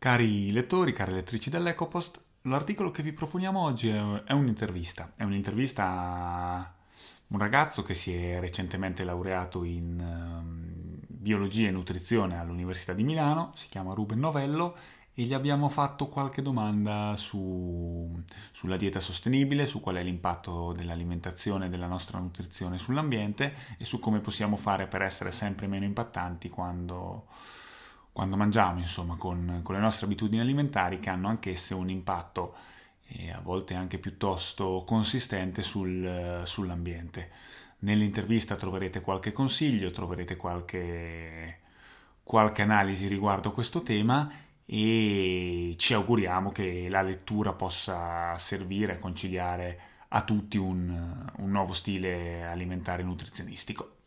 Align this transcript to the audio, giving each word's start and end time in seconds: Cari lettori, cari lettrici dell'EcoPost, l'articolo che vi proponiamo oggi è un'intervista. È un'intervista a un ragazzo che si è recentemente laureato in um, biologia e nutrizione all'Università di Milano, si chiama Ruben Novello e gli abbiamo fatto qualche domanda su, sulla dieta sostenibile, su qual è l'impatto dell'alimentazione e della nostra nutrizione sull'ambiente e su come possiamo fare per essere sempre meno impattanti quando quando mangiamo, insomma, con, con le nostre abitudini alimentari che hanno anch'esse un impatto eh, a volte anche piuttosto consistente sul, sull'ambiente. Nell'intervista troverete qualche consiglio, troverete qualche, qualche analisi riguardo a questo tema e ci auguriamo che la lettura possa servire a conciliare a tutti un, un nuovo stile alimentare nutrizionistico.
Cari 0.00 0.50
lettori, 0.50 0.94
cari 0.94 1.12
lettrici 1.12 1.50
dell'EcoPost, 1.50 2.22
l'articolo 2.44 2.90
che 2.90 3.02
vi 3.02 3.12
proponiamo 3.12 3.60
oggi 3.60 3.90
è 3.90 4.32
un'intervista. 4.32 5.12
È 5.14 5.24
un'intervista 5.24 5.84
a 5.84 6.72
un 7.26 7.38
ragazzo 7.38 7.82
che 7.82 7.92
si 7.92 8.14
è 8.14 8.40
recentemente 8.40 9.04
laureato 9.04 9.62
in 9.62 10.00
um, 10.00 11.00
biologia 11.06 11.68
e 11.68 11.70
nutrizione 11.70 12.38
all'Università 12.38 12.94
di 12.94 13.02
Milano, 13.02 13.52
si 13.54 13.68
chiama 13.68 13.92
Ruben 13.92 14.18
Novello 14.18 14.74
e 15.12 15.24
gli 15.24 15.34
abbiamo 15.34 15.68
fatto 15.68 16.08
qualche 16.08 16.40
domanda 16.40 17.12
su, 17.16 18.10
sulla 18.52 18.78
dieta 18.78 19.00
sostenibile, 19.00 19.66
su 19.66 19.80
qual 19.80 19.96
è 19.96 20.02
l'impatto 20.02 20.72
dell'alimentazione 20.72 21.66
e 21.66 21.68
della 21.68 21.88
nostra 21.88 22.18
nutrizione 22.18 22.78
sull'ambiente 22.78 23.52
e 23.76 23.84
su 23.84 23.98
come 23.98 24.20
possiamo 24.20 24.56
fare 24.56 24.86
per 24.86 25.02
essere 25.02 25.30
sempre 25.30 25.66
meno 25.66 25.84
impattanti 25.84 26.48
quando 26.48 27.26
quando 28.12 28.36
mangiamo, 28.36 28.78
insomma, 28.78 29.16
con, 29.16 29.60
con 29.62 29.74
le 29.74 29.80
nostre 29.80 30.06
abitudini 30.06 30.40
alimentari 30.40 30.98
che 30.98 31.10
hanno 31.10 31.28
anch'esse 31.28 31.74
un 31.74 31.88
impatto 31.90 32.54
eh, 33.08 33.30
a 33.30 33.40
volte 33.40 33.74
anche 33.74 33.98
piuttosto 33.98 34.84
consistente 34.86 35.62
sul, 35.62 36.42
sull'ambiente. 36.44 37.30
Nell'intervista 37.80 38.56
troverete 38.56 39.00
qualche 39.00 39.32
consiglio, 39.32 39.90
troverete 39.90 40.36
qualche, 40.36 41.60
qualche 42.22 42.62
analisi 42.62 43.06
riguardo 43.06 43.48
a 43.48 43.52
questo 43.52 43.82
tema 43.82 44.30
e 44.66 45.74
ci 45.78 45.94
auguriamo 45.94 46.52
che 46.52 46.88
la 46.90 47.02
lettura 47.02 47.52
possa 47.52 48.36
servire 48.38 48.94
a 48.94 48.98
conciliare 48.98 49.80
a 50.08 50.22
tutti 50.22 50.58
un, 50.58 51.30
un 51.38 51.50
nuovo 51.50 51.72
stile 51.72 52.44
alimentare 52.44 53.02
nutrizionistico. 53.02 53.99